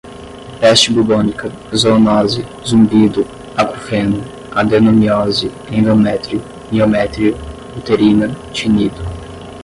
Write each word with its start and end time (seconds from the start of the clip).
peste 0.59 0.87
bubônica, 0.95 1.47
zoonose, 1.81 2.41
zumbido, 2.69 3.21
acufeno, 3.61 4.19
adenomiose, 4.59 5.47
endométrio, 5.77 6.39
miométrio, 6.71 7.31
uterina, 7.77 8.27
tinido 8.55 8.97